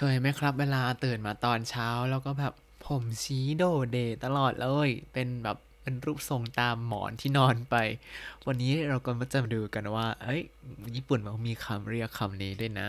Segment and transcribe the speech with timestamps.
[0.00, 2.54] เคยไหมครับ เวลาตื่นมาตอนเช้า แล้วก็แบบ
[2.86, 7.76] ผมชี้โดเดตลอดเลย เป็นแบบเป็นรูปทรงตามหมอนที่นอนไป
[8.46, 10.42] วันนี้เราก็มาจะมาดูกันว่า เอ้ย
[10.96, 12.88] ญี่ปุ่นมันมีคำเรียกคำนี้ด้วยนะ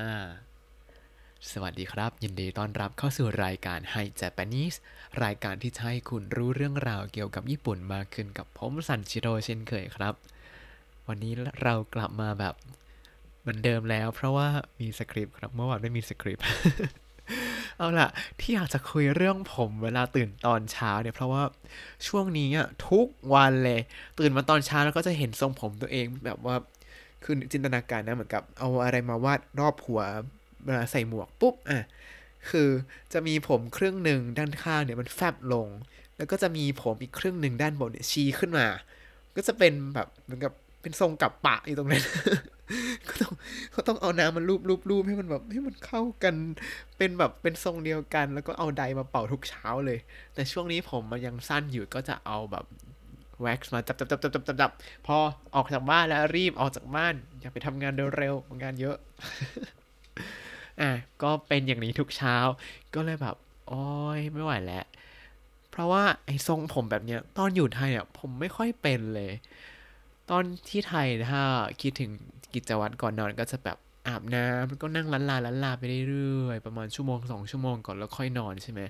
[1.52, 4.78] สวัสดีครับ ยินดีต้อนรับเข้าสู่รายการไฮ Japanese
[5.24, 10.14] รายการที่จะให้คุณรู้เรื่องราวเกี่ยวกับญี่ปุ่นมากขึ้นกับผมสันชิโร่เช่นเคยครับ
[11.08, 12.56] วันนี้เรากลับมาแบบ
[13.50, 14.48] มือนเดิมแล้ว เพราะว่า
[14.82, 16.46] มีสคริปต์ครับเมื่อวานไม่มีสคริปต์
[17.78, 18.10] เอาล่ะ
[18.40, 21.44] ที่อยากจะคุยเรื่องผมเวลาตื่นตอนเช้าเนี่ยเพราะว่า
[22.08, 23.82] ช่วงนี้อะทุกวันเลย
[24.20, 26.56] ตื่นมาตอนเช้าแล้วก็จะเห็นทรงผมตัวเองแบบว่า
[27.24, 30.02] คือจินตนาการนะเหมือนกับ เอาอะไรมาวาดรอบหัว
[30.66, 31.86] เวลาใส่หมวกปุ๊บอะ
[32.50, 32.70] คือ
[33.14, 35.68] จะมีผมครึ่งหนึ่งด้านข้างเนี่ยมันแฟบลง
[36.18, 38.68] แล้วก็จะมีผมอีกครึ่งหนึ่งด้านบนเนี่ยชี้ขึ้นมา
[39.36, 42.04] ก็จะเป็นแบบเหมือนกับ เป็นทรงกับปะอยู่ตรงนั้น
[43.08, 43.34] ก็ต้อง
[43.72, 46.36] เขาต้องเอาน้ำมันรูปรูปรูปให้มันแบบให้มันเข้ากัน
[46.98, 50.00] เป็นแบบเป็นทรงเดียวกัน แล้วก็เอาไดมาเป่าทุกเช้าเลย
[50.34, 52.66] แต่ช่วงนี้ผมมันยังสั้นอยู่ก็จะเอาแบบ
[53.42, 54.72] แว็กซ์มาจับจับจับจับจับจับจับ
[55.08, 55.18] พอ
[55.56, 58.98] ออกจากบ้านแล้วรีบออกจากบ้าน อยากไปทำงานเร็วๆงานเยอะ
[60.82, 60.92] อะ
[61.24, 62.36] ก็เป็นอย่างนี้ทุกเช้า
[62.94, 63.36] ก็เลยแบบ
[63.70, 63.86] โอ้
[64.18, 64.86] ยไม่ไหวแล้ว
[65.72, 69.32] เพราะว่าไอ้ทรงผมแบบเนี้ย ตอนอยู่ไทยอะผมไม่ค่อยเป็นเลย
[70.30, 71.42] ตอนที่ไทยถ้า
[71.82, 72.12] คิดถึง
[72.54, 73.78] กิจวัตรก่อนนอนก็จะแบบ
[74.08, 78.82] อาบน้ำแล้วก็นั่งลันลาลันลาไปเรื่อยๆประมาณชั่วโมงสองชั่วโมงก่อนแล้วค่อยนอนใช่ไหม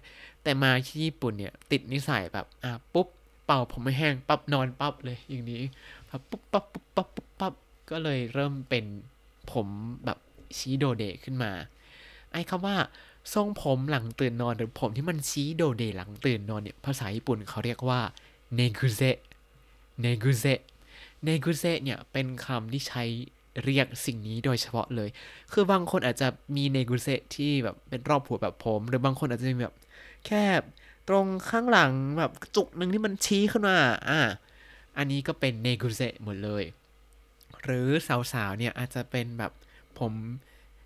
[0.43, 3.07] แต่มาที่ญี่ปุ่นเนี่ยติดนิสัยแบบอะปุ๊บ
[3.45, 5.61] เป่าผมไม่แห้งปั๊บนอนปั๊บเลยอย่างนี้
[6.07, 7.53] พอปุ๊บปั๊บปุ๊บปั๊บปุ๊บปั๊บ
[7.91, 8.85] ก็เลยเริ่มเป็น
[9.51, 9.67] ผม
[10.05, 10.19] แบบ
[10.57, 11.51] ชี้โดเดขึ้นมา
[12.31, 12.75] ไอ้คำว่า
[13.33, 17.99] ทรงผมหลังตื่นนอนหรือผมที่มันชี้โดเดหลังตื่นนอนเนี่ยภาษาญี่ปุ่นเขาเรียกว่า
[18.55, 19.01] เนกุเซ
[20.01, 20.45] เนกุเซ
[21.25, 23.03] เนกุเซเนี่ยเป็นคำที่ใช้
[23.63, 25.09] เรียกสิ่งนี้โดยเฉพาะเลย
[25.53, 29.75] คือบางคนอาจจะมีเนกุเซที่แบบเป็นรอบหัวแบบผม หรือบางคนอาจจะมีแบบ
[30.25, 30.43] แค่
[31.07, 33.77] ตรงข้างหลังแบบจุกหนึ่งที่มันชี้ขึ้นมา
[34.09, 34.19] อ่า
[34.97, 36.63] อันนี้ก็เป็นเนกุเซหมดเลย
[37.63, 39.51] หรือสาวๆเนี่ยอาจจะเป็นแบบ
[39.99, 40.11] ผม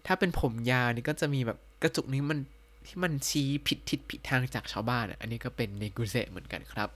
[0.06, 2.40] ถ้าเป็นผมยาวนี่ก็จะมีแบบกระจุกนี้มัน
[2.88, 6.90] ที่มันชี้ผิดทิศผิดทางจากชาวบ้านอะอันนี้ก็เป็นเนกุเซเหมือนกันครับ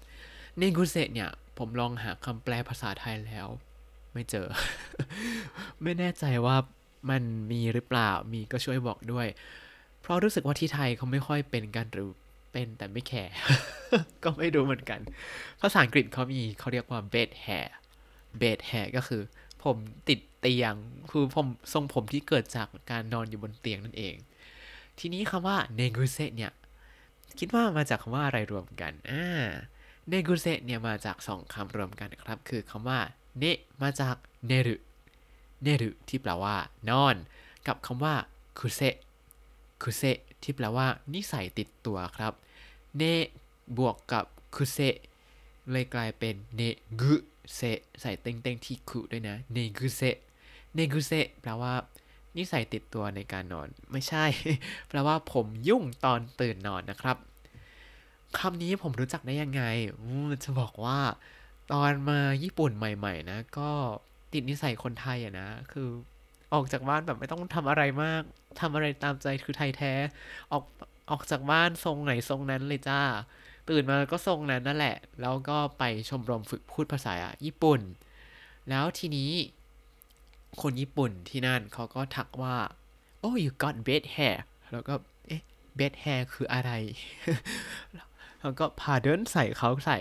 [0.58, 1.30] เนกุเซเนี่ย
[1.60, 3.48] ผมลองหาคำแปลภาษาไทยแล้ว
[4.14, 4.48] ไม่เจอ
[5.84, 6.58] ไม่แน่ใจว่า
[7.10, 9.28] มันมีหรือเปล่ามีก็ช่วยบอกด้วย
[10.02, 12.10] เพราะรู้สึกว่าที่ไทยเขาไม่ค่อยเป็นกันหรือ
[12.52, 13.34] เป็นแต่ไม่แคร์
[14.24, 15.00] ก็ไม่รู้เหมือนกัน
[15.62, 17.70] ภาษาอังกฤษเขามีเขาเรียกว่า bed hair
[18.42, 19.22] bed hair ก็คือ
[19.64, 19.76] ผม
[20.10, 20.74] ติดเตียง
[21.12, 24.16] คือผมทรงผมที่เกิดจากการนอนอยู่บนเตียงนั่นเอง
[25.00, 26.52] ทีนี้คำว่า negotiate เนี่ย
[27.40, 29.26] คิดว่ามาจากคำว่าอะไรรวมกัน อ่า
[30.14, 33.00] negotiate เนี่ยมาจากสองคำรวมกันครับ คือคำว่า
[33.40, 33.46] เน
[33.82, 34.16] มาจาก
[34.50, 34.76] neru
[35.66, 36.56] neru ที่แปลว่า
[36.90, 37.16] นอน
[37.68, 38.16] กับคำว่า
[38.60, 38.90] kuse
[39.84, 40.12] kuse
[40.44, 42.34] ที่แปลว่า นิสัยติดตัวครับ
[42.98, 43.04] เน
[43.78, 44.26] บวกกับ
[44.56, 44.90] kuse
[45.72, 46.62] เลยกลายเป็นเน
[47.02, 47.14] กุ
[47.56, 47.62] เซ
[48.02, 50.02] ใส่เต็งเต็งที่คุด้วยนะ เนกุเซ
[50.74, 51.74] เนกุเซแปลว่า
[52.38, 54.26] นิสัยติดตัวในการนอน ไม่ใช่
[54.88, 57.18] แปลว่าผมยุ่งตอนตื่นนอนนะครับ
[58.40, 59.64] คำนี้ผมรู้จักได้ยังไง
[60.44, 61.00] จะบอกว่า
[61.72, 63.72] ตอนมาญี่ปุ่นใหม่ ๆ นะ ก็
[64.34, 65.88] ติดนิสัยคนไทยอะนะ คือ
[66.54, 68.22] ออกจากบ้านแบบไม่ต้องทำอะไรมาก
[68.60, 69.94] ทำอะไรตามใจคือไทยแท้
[70.52, 70.64] ออก
[71.12, 73.02] ออกจากบ้านทรงไหนทรงนั้นเลยจ้า
[73.70, 77.14] ตื่นมาก็ทรงนั้นนั่นแหละ แล้วก็ไปชมรมฝึกพูดภาษา
[77.46, 77.82] ญี่ปุ่น
[78.70, 79.32] แล้วทีนี้
[80.62, 82.56] คนญี่ปุ่นที่นั่นเขาก็ทักว่า
[83.24, 84.38] oh you got bad hair
[84.72, 84.94] แล้วก็
[85.28, 85.42] เอ๊ะ
[85.80, 86.72] bad hair คืออะไร
[88.48, 89.98] แล้วก็พาเดินใส่เขาใส่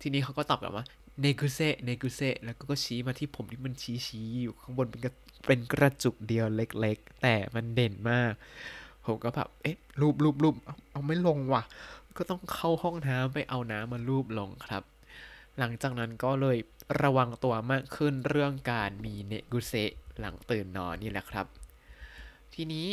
[0.00, 0.86] ทีนี้เขาก็ตอบกลับว่า
[1.20, 5.12] เนกุเซเนกุเซแล้วก็ชี้มาที่ผมที่มันชี้ชี้อยู่ข้างบนเป็นกระ
[5.46, 8.32] เป็นกระจุกเดียวเล็ก ๆ แต่มันเด่นมาก
[9.04, 11.62] ผมก็แบบ เอ๊ะ รูปรูปรูปเอาเอาไม่ลงว่ะ
[12.16, 14.82] ก็ต้องเข้าห้องน้ำไปเอาน้ำมารูปลงครับ
[15.58, 16.58] หลังจากนั้นก็เลย
[17.02, 19.74] ระวังตัวมากขึ้นเรื่องการมีเนกุเซ
[20.18, 21.46] หลังตื่นนอนนี่แหละครับ
[22.54, 22.86] ทีนี้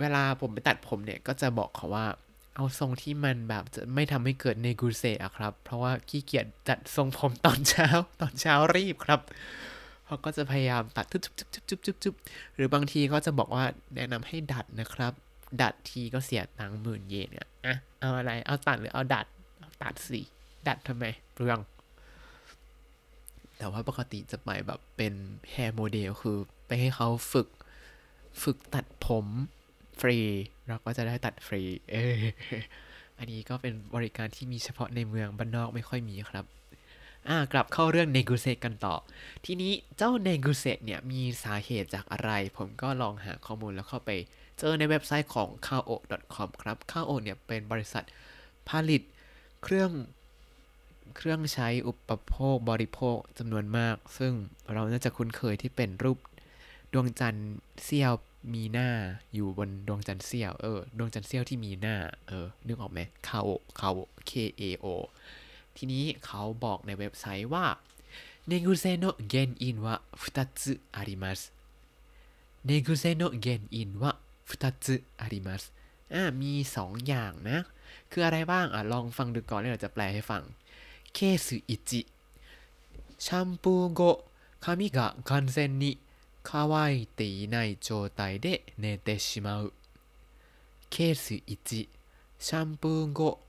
[0.00, 2.06] เวลาผมไปตัดผมเนี่ยก็จะบอกเขาว่า
[2.54, 7.88] เอาทรงที่มันแบบจะไม่ทำให้เกิดเนกุเซอะครับ เพราะว่าขี้เกียจจัดทรงผมตอนเช้า
[8.20, 9.20] ตอนเช้ารีบครับ
[10.06, 12.14] เขาก็จะพยายามตัดจุ๊บจุ๊บจุ๊บจุ๊บจุ๊บจุ๊บ
[12.54, 13.64] หรือบางทีก็จะบอกว่า
[13.96, 15.12] แนะนำให้ดัดนะครับ
[15.62, 19.26] ดัดทีก็เสียตังค์หมื่นเยนเนี่ยอะเอาอะไรเอาตัดหรือเอาดัด
[19.58, 20.20] เอาตัดสิ
[20.68, 21.58] ดัดทำไมเปลือง
[23.58, 25.14] แต่ว่าปกติจะไปแบบเป็น
[25.50, 27.48] hair model คือไปให้เขาฝึก
[28.42, 29.26] ฝึกตัดผม
[30.00, 30.18] ฟรี
[30.72, 32.20] เราก็จะได้ตัดฟรีเออ
[33.18, 36.44] อันนี้ก็เป็นบริการที่มีเฉพาะในเมืองบ้านนอกไม่ค่อยมีครับ
[37.28, 38.94] อ่ากลับเข้าเรื่องเนกุเซกันต่อ
[39.44, 44.10] ทีนี้เจ้าเนกุเซเนี่ยมีสาเหตุจากอะไร ผมก็ลองหาข้อมูลแล้วเข้าไป
[44.58, 45.90] เจอในเว็บไซต์ของ k a o
[46.34, 48.04] com ครับ k a o เนี่ยเป็นบริษัท
[48.68, 49.02] ผลิต
[49.62, 49.90] เครื่อง
[51.16, 54.32] เครื่องใช้อุปโภคบริโภคจำนวนมาก ซึ่ง
[54.72, 56.18] เราน่าจะคุ้นเคยที่เป็นรูป
[56.92, 57.50] ดวงจันทร์
[57.84, 58.12] เสี้ยว
[58.52, 58.90] มีหน้า
[59.34, 61.96] อยู่บนดวงจันทร์เสี้ยวเออดวงจันทร์เสี้ยวที่มีหน้า
[62.28, 63.48] เออนึกออกไหมคาโอ
[63.78, 63.98] คาโอ
[64.30, 64.86] K A O
[65.76, 67.66] ทีนี้เขาบอกในเว็บไซต์ว่า
[68.46, 71.40] 寝癖の原因は二つあります
[72.64, 75.62] 寝癖の原因は二つあります
[76.12, 77.58] อ่ามีสองอย่างนะ
[78.10, 80.42] คืออะไรบ้างอะลองฟังดูก่อนแล้วเราจะแปลให้ฟัง
[81.14, 85.90] ケース1 シャンプー後 髪が完全に
[86.43, 89.73] 乾いていない状態で寝てしまう
[90.89, 91.89] ケース1
[92.39, 93.39] シャンプー後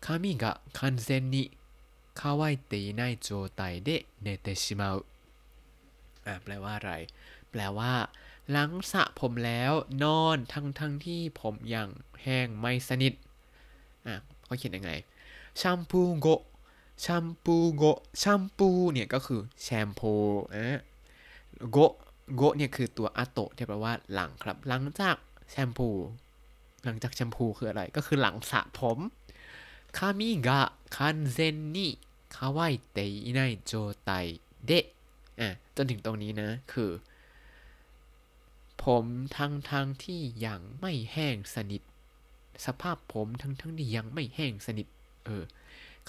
[0.00, 1.50] 髪が完全に
[2.14, 5.04] 乾いていない状態で寝てしまう
[6.24, 6.92] อ่ะแปลว่าอะไร
[7.50, 7.92] แปลว่า
[8.50, 9.72] หลังสระผมแล้ว
[10.02, 11.88] นอนทั้งทั้งที่ผมยัง
[12.22, 13.12] แห้งไม่สนิท
[14.06, 14.14] อ่ะ
[14.44, 14.90] เขาเขียนยังไง
[15.58, 16.42] แชมพูโกะ
[17.00, 20.12] แชมพูโกะแชมพูเนี่ยก็คือแชมพู
[20.54, 20.80] อ่ะ
[21.72, 21.92] โกะ
[22.35, 25.15] โกะเนี่ยคือตัวอาโตะที่แปลว่าหลังครับ หลังจาก
[25.51, 25.89] แชมพู
[26.83, 28.97] หลังจากแชมพูคืออะไร ก็คือหลังสระผม
[29.97, 30.61] คามิกะ
[30.95, 31.87] คันเซนนิ
[32.35, 33.73] คาวายเตอิไนโจ
[34.03, 34.11] ไต
[34.65, 34.85] เดะ
[35.39, 36.91] อะจนถึงตรงนี้นะ คือ
[38.83, 39.05] ผม
[39.37, 41.81] ทั้งทั้งที่ยังไม่แห้งสนิท
[42.65, 44.87] สภาพผมทั้งทั้งที่ยังไม่แห้งสนิท
[45.25, 45.43] เออ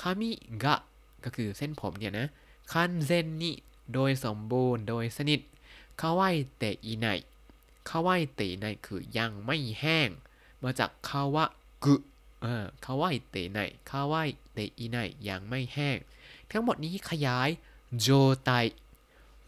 [0.00, 0.30] คามิ
[0.64, 0.74] กะ
[1.24, 2.26] ก็คือเส้นผมเนี่ยนะ
[2.72, 3.52] 完全に
[3.94, 5.40] โดยสมบูรณ์โดยสนิท
[6.00, 7.06] 乾いていな
[7.88, 10.08] い 乾いていない คือยังไม่แห้ง
[10.62, 13.58] มาจาก乾く 乾いてな
[13.90, 14.96] い 乾いていない
[15.28, 15.98] ยังไม่แห้ง
[16.50, 17.48] ทั้งหมดนี้ขยาย
[18.00, 18.08] 状
[18.44, 18.50] 態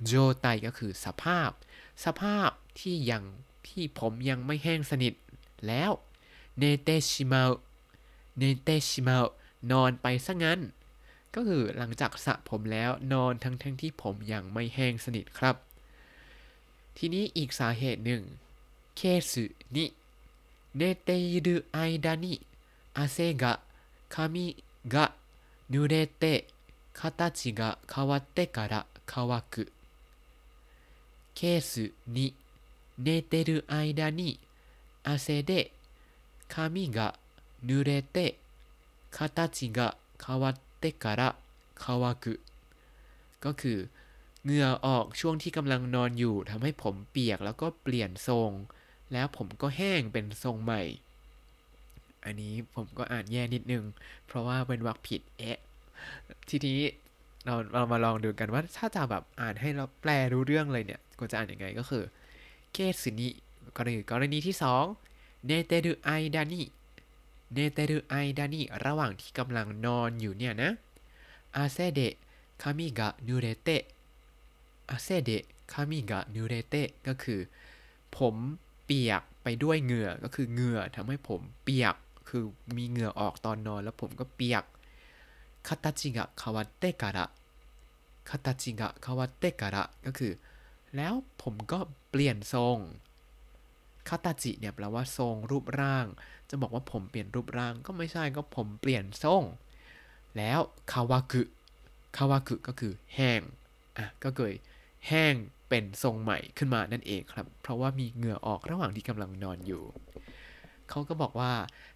[0.06, 1.50] 状態 ก็คือสภาพ
[2.04, 2.50] สภาพ
[2.80, 3.24] ที่ยัง
[3.68, 5.14] ที่ผมยังไม่แห้งสนิท
[5.66, 5.90] แล้ว
[6.58, 7.42] 寝てしま
[8.38, 9.18] 寝てしま
[9.72, 10.60] นอนไปซะงั้น
[11.34, 15.56] ก็คือหลังจากสระผมแล้วนอนทั้งทั้งที่ผมยังไม่แห้งสนิทครับ
[16.95, 18.23] ทีนี้อีกสาเหตุหนึ่ง
[18.95, 19.01] เค
[19.31, 19.43] สุ
[19.75, 19.85] นิ
[20.75, 22.41] 寝ている間に
[22.93, 23.59] 汗が
[24.09, 25.13] 髪が
[25.71, 26.47] 濡れて
[26.93, 29.71] 形が変わってから乾く
[31.33, 32.33] ケース2
[32.97, 34.39] 寝てる間に
[35.03, 35.71] 汗で
[36.49, 37.15] 髪が
[37.65, 38.37] 濡れて
[39.11, 39.95] 形が
[40.25, 41.35] 変わってから
[41.75, 42.41] 乾く
[43.39, 43.89] ก็คือ
[44.44, 48.50] เหงื่อออกช่วงที่กำลังนอนอยู่ทำให้ผมเปียกแล้วก็เปลี่ยนทรง
[49.12, 50.82] แล้วผมก็แห้งเป็นทรงใหม่
[52.24, 53.84] อันนี้ผมก็อ่านแย่นิดนึง
[54.26, 55.58] เพราะว่าเป็นวรรคผิดเอ๊ะ
[56.48, 56.80] ทีนี้
[57.44, 62.04] เราเรามาลองดูกันว่าถ้าจะแบบอ่านให้เราแปลรู้เรื่องเลยเนี่ยก็จะอ่านยังไงก็คือ
[62.72, 63.32] ケース2
[63.76, 64.84] กรณีกรณีที่สอง
[65.46, 70.70] 寝てる間に 寝てる間に ระหว่างที่กำลังนอนอยู่เนี่ยนะ
[71.56, 77.40] 汗で髪が濡れて 汗で髪が濡れて ก็คือ
[78.18, 78.34] ผม
[78.84, 81.94] เปียกไปด้วยเหงื่อก็คือเหงื่อทำให้ผมเปียก
[82.28, 82.44] คือ
[82.76, 84.64] มีเหงื่อออกตอนนอนแล้วผมก็เปียก
[85.68, 87.26] 形が変わってから
[88.28, 90.32] คาตาจิกะคาวาเตะการะก็คือ
[90.96, 91.78] แล้วผมก็
[92.10, 92.78] เปลี่ยนทรง
[94.08, 96.06] คาตาจิเนี่ยแปลว่าทรงรูปร่าง
[96.50, 99.42] จะบอกว่าผมเปลี่ยนรูปร่างก็ไม่ใช่ก็ผมเปลี่ยนทรง
[100.36, 100.60] แล้ว
[100.92, 101.42] คาวากุ
[102.16, 103.40] คาวากุก็คือแห้ง
[103.96, 104.52] อะก็เกิด
[105.08, 105.34] แห้ง
[105.68, 109.84] เป็นทรงใหม่ขึ้นมานั่นเองครับ เพราะว่ามีเหงื่อออกระหว่างที่กำลังนอนอยู่
[110.90, 111.52] เขาก็บอกว่า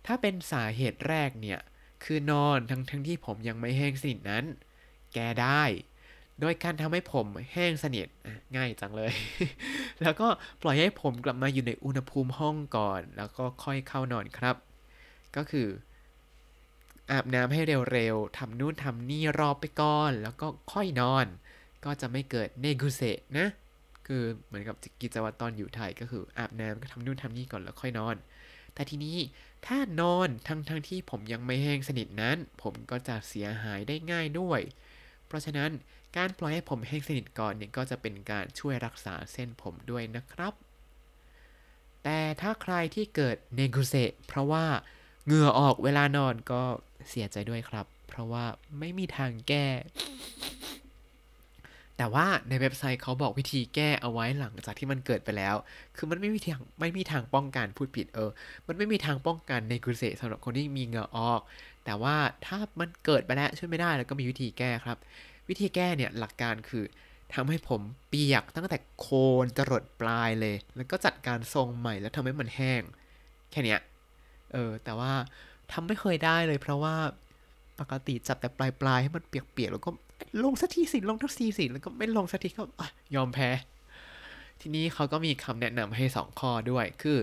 [0.06, 1.60] ถ้าเป็นสาเหตุแรกเนี่ย
[2.04, 4.44] คือนอนทั้งทั้งที่ผมยังไม่แห้งสนิทนั้น
[5.14, 5.62] แก้ได้
[6.40, 8.06] โดยการทำให้ผมแห้งสนิท
[8.56, 9.12] ง่ายจังเลย
[10.02, 10.28] แล้วก็
[10.62, 14.56] ปล่อยให้ผมกลับมาอยู่ในอุณหภูมิห้องก่อน แล้วก็ค่อยเข้านอนครับ
[15.36, 15.68] ก็คือ
[17.10, 17.60] อาบน้ำให้
[17.92, 21.26] เร็วๆทำนู่นทำนี่รอบไปก่อน แล้วก็ค่อยนอน
[21.84, 23.02] ก็จะไม่เกิดเนกุเซ
[23.38, 23.48] นะ
[24.06, 28.16] คือเหมือนกับกิจวัตรตอนอยู่ไทยก็คืออาบน้ำก็ทำนู่นทำนี่ก่อนแล้วค่อยนอน
[28.74, 29.16] แต่ทีนี้
[29.66, 34.60] ถ้านอนทั้งทั้งที่ผมยังไม่แห้งสนิทนั้น ผมก็จะเสียหายได้ง่ายด้วย
[35.26, 35.70] เพราะฉะนั้น
[36.16, 40.54] การปล่อยให้ผมแห้งสนิทก่อนเนี่ยก็จะเป็นการช่วยรักษาเส้นผมด้วยนะครับ
[42.04, 43.94] แต่ถ้าใครที่เกิดเนกุเซ
[44.26, 44.64] เพราะว่า
[45.26, 46.62] เหงื่อออกเวลานอนก็
[47.08, 48.44] เสียใจด้วยครับ เพราะว่า
[48.78, 49.66] ไม่มีทางแก้
[51.98, 55.54] แต่ว่าในเว็บไซต์เขาบอกวิธีแก้เอาไว้หลังจากที่มันเกิดไปแล้ว
[55.96, 58.30] คือมันไม่มีทางไม่มีทางป้องกันพูดผิดเออ
[58.66, 61.40] มันไม่มีทางป้องกันในกุเซสำหรับคนที่มีเหงื่อออก
[61.84, 64.98] แต่ว่าถ้ามันเกิดไปแล้วช่วยไม่ได้แล้วก็มีวิธีแก้ครับ
[65.48, 66.84] วิธีแก้เนี่ยหลักการคือ
[67.34, 69.06] ทำให้ผมเปียกตั้งแต่โค
[69.44, 72.82] นจรดปลายเลย แล้วก็จัดการทรงใหม่แล้วทำให้มันแห้ง
[73.50, 73.80] แค่เนี้ย
[74.52, 75.12] เออ แต่ว่า
[75.72, 76.94] ทำไม่เคยได้เลย เพราะว่า
[77.80, 79.90] ปกติจับแต่ปลายปลายให้มันเปียกๆแล้วก็
[80.44, 83.50] ลงสักทีสิลงทักทีสิแล้วก็ไม่ลงสักทีก็อะยอมแพ้
[84.60, 87.18] ทีนี้เขาก็มีคำแนะนำให้2ข้อด้วย คือ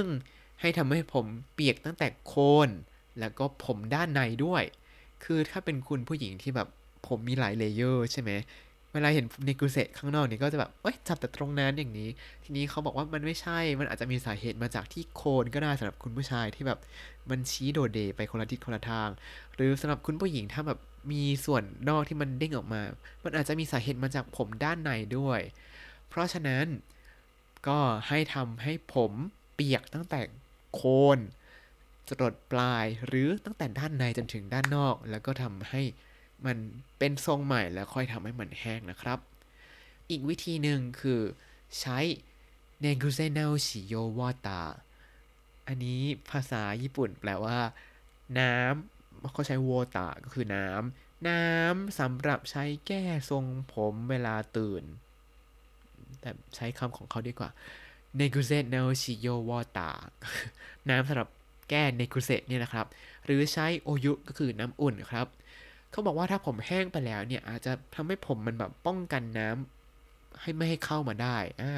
[0.00, 0.60] 1.
[0.60, 2.34] ให้ทำให้ผมเปียกตั้งแต่โค
[2.68, 2.70] น
[3.20, 4.62] แล้วก็ผมด้านในด้วย
[5.24, 6.68] คือถ้าเป็นคุณผู้หญิงที่แบบ
[7.08, 8.30] ผมมีหลาย layer ใช่ไหม
[8.92, 12.08] เวลาเห็นเนกุเซะข้างนอกเนี่ยก็จะแบบ เอ้ยจับแต่ตรงนั้นอย่างนี้
[12.44, 16.78] ทีนี้เขาบอกว่ามันไม่ใช่ มันอาจจะมีสาเหตุมาจากที่โคนก็ได้สำหรับคุณผู้ชายที่แบบ
[17.30, 19.08] มันชี้โด่เด่ไปคนละทิศคนละทาง
[19.54, 20.78] หรือสำหรับคุณผู้หญิงถ้าแบบ
[21.10, 22.82] มีส่วนนอกที่มันเด้งออกมา
[23.24, 25.40] มันอาจจะมีสาเหตุมาจากผมด้านในด้วย
[26.08, 26.66] เพราะฉะนั้น
[27.68, 27.78] ก็
[28.08, 29.12] ให้ทำให้ผม
[29.54, 30.20] เปียกตั้งแต่
[30.74, 30.82] โค
[31.16, 31.18] น
[32.08, 35.82] จรดปลายหรือตั้งแต่ด้านในจนถึงด้านนอก แล้วก็ทำให้
[36.46, 36.56] มัน
[36.98, 39.18] เป็นทรงใหม่แล้วค่อยทำให้มันแห้งนะครับ
[40.10, 41.20] อีกวิธีหนึ่งคือ
[41.80, 41.98] ใช้
[42.84, 44.60] n e g u s e n a o shi yo wata
[45.66, 47.58] อันนี้ภาษาญี่ปุ่นแปลว่า
[48.38, 48.99] น้ำ
[49.32, 54.84] เขาใช้โวตาก็คือน้ำน้ำสำหรับใช้แก้ทรงผมเวลาตื่น
[56.20, 57.50] แต่ใช้คำของเขาดีกว่า
[58.20, 59.88] n e g u s e n a o shi yo wata
[60.90, 61.28] น้ำสำหรับ
[61.70, 62.86] แก้เนกุเซเนี่ยนะครับ
[63.24, 65.26] หรือใช้โอยุก็คือน้ำอุ่นครับ
[65.90, 71.72] เขาบอกว่าถ้าผมแห้งไปแล้วเนี่ยอาจจะทำให้ผมมันแบบป้องกันน้ำให้ไม่ให้เข้ามาได้อ่า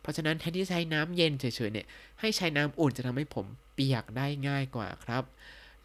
[0.00, 1.86] เพราะฉะนั้นแทนที่ใช้น้ำเย็นเฉยๆเนี่ย
[2.20, 5.22] ให้ใช้น้ำอุ่นจะทำให้ผมเปียกได้ง่ายกว่าครับ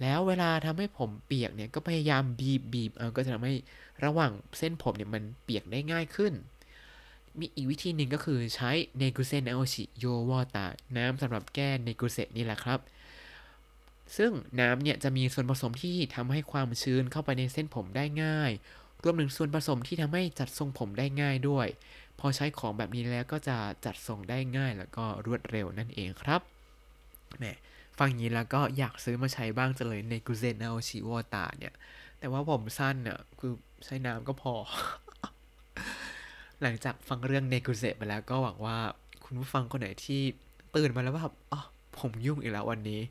[0.01, 3.53] แล้วเวลาทำให้ผมเปียกเนี่ยก็พยายามบีบบีบเอาก็จะทำให้
[4.03, 6.33] ระหว่างเส้นผมเนี่ยมันเปียกได้ง่ายขึ้น
[7.39, 10.65] มีอีกวิธีหนึ่งก็คือใช้เนกุเซนโอชิโยวอตา
[10.97, 12.79] น้ำสำหรับแก้เนกุเซนี่แหละครับ
[14.17, 18.51] ซึ่งน้ำเนี่ยจะมีส่วนผสมที่ทำให้ความชื้นเข้าไปในเส้นผมได้ง่าย
[19.03, 21.67] รวมถึงส่วนผสมที่ทำให้จัดทรงผมได้ง่ายด้วย
[22.19, 26.41] พอใช้ของแบบนี้แล้วก็จะจัดทรงได้ง่ายแล้วก็รวดเร็วนั่นเองครับ
[27.37, 27.45] แหม
[27.99, 31.73] ฟังอย่างนี้แล้วก็อยากซื้อมาใช้บ้างจะเลยในกุเซนเอาชิวตาเนี่ย
[32.19, 33.53] แต่ว่าผมสั้นเนี่ยคือ
[33.85, 34.53] ใช้น้ำก็พอ
[36.61, 38.77] หลังจากฟังเรื่องเนกุเซไปแล้วก็หวังว่า
[39.25, 40.21] คุณผู้ฟังคนไหนที่
[40.75, 41.61] ตื่นมาแล้วว่าแบบอ๋อ
[41.99, 43.01] ผมยุ่งอีกแล้ววันนี้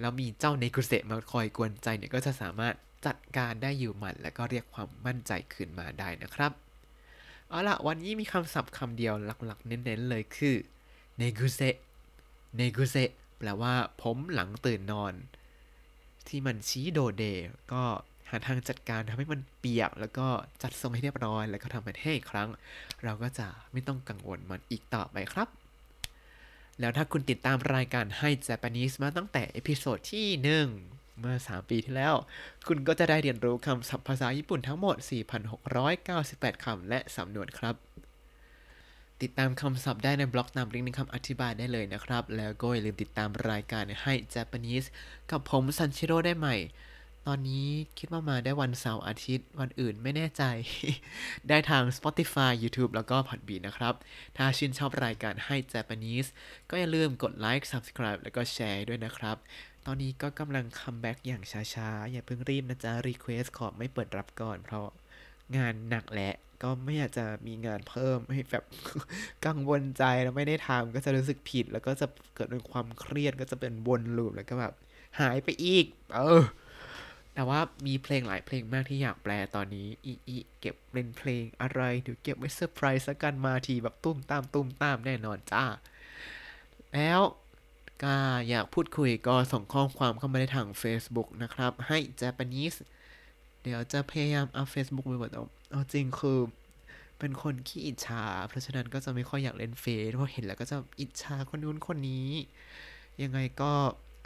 [0.00, 2.74] แล้วมีเจ้าเนกุเซมาคอยกวนใจเนี่ยก็จะสามารถ
[3.06, 6.52] จัดการได้อยู่หมัดแล้วก็เรียกความมั่นใจคืนมาได้นะครับ
[7.48, 10.56] เอาล่ะวันนี้มีคำศัพท์คำเดียวหลักๆ เน้นๆเลยคือ
[11.18, 11.60] เนกุเซ
[12.56, 12.96] เนกุเซ
[13.38, 15.14] แปลว่าผมหลังตื่นนอน
[16.28, 17.24] ที่มันชี้โด่เด่
[17.72, 17.82] ก็
[18.30, 20.26] หาทางจัดการทำให้มันเปียก แล้วก็
[20.62, 22.48] จัดทรงให้เรียบร้อย แล้วก็ทำมันให้อีกครั้ง
[23.04, 25.48] เราก็จะไม่ต้องกังวลมันอีกต่อไปครับ
[26.80, 30.26] แล้วถ้าคุณติดตามรายการให้ Japanese มาตั้งแต่ episode ที่
[30.74, 32.14] 1เมื่อ 3 ปีที่แล้ว
[32.68, 34.96] คุณก็จะได้เรียนรู้คำศัพท์ภาษาญี่ปุ่นทั้งหมด
[35.80, 37.74] 4,698 คำและสำนวนครับ
[39.22, 44.86] ติดตามคำศัพท์ได้ในบล็อกตามลิงก์ในคำอธิบายได้เลยนะครับ แล้วก็อย่าลืมติดตามรายการให้ Japanese
[45.30, 46.56] กับผมซันชิโร่ได้ใหม่
[47.26, 47.68] ตอนนี้
[47.98, 50.42] คิดว่ามาได้วันเสาร์อาทิตย์ วันอื่นไม่แน่ใจ
[51.48, 53.94] ได้ทาง Spotify YouTube แล้วก็ Podbean นะครับ
[54.36, 56.28] ถ้าชื่นชอบรายการให้ Japanese
[56.70, 59.36] ก็อย่าลืมกดไลค์ Subscribe แล้วก็แชร์ด้วยนะครับ
[59.86, 61.42] ตอนนี้ก็กำลัง comeback อย่าง
[61.74, 64.86] ช้าๆ อย่าเพิ่งรีบนะจ๊ะ Request ขอไม่เปิดรับก่อน เพราะ
[65.56, 68.64] งานหนักแหละ ก็ไม่อยากจะมีงานเพิ่มให้แบบ
[69.46, 74.74] กังวลใจแล้วไม่ได้ทำก็จะรู้สึกผิด แล้วก็จะเกิดเป็นความเครียดก็จะเป็นวน loop แล้วก็แบบ
[75.20, 75.86] หายไปอีก
[76.16, 76.44] เออ
[77.34, 85.64] แต่ว่ามีเพลงหลายเพลงมากที่อยากแปลตอนนี้อีอีเก็บเป็นเพลงอะไรเดี๋ยวเก็บไว้เซอร์ไพรส์กันมาทีแบบตุ้มตามตุ้มตามแน่นอนจ้า
[86.94, 87.20] แล้ว
[88.02, 88.16] ก็
[88.48, 92.78] อยากพูดคุยก็ส่งข้อความเข้ามาได้ทาง Facebook นะครับ ให้ Japanese
[93.62, 95.44] เดี๋ยวจะพยายามเอา Facebook ไปหมดเอา
[95.76, 96.38] เอาจริงคือ
[97.18, 102.28] เป็นคนขี้อิจฉา เพราะฉะนั้นก็จะไม่ค่อยอยากเล่นเฟซเพราะเห็นแล้วก็จะอิจฉาคนนู้นคนนี้
[103.22, 103.72] ยังไงก็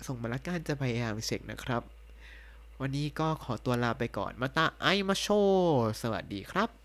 [0.06, 1.82] ส่งมาละกันจะพยายามเช็คนะครับ
[2.80, 5.26] วันนี้ก็ขอตัวลาไปก่อน มาตาไอมาโช
[6.02, 6.79] สวัสดีครับ